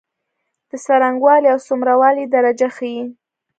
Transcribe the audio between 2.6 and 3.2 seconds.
ښيي.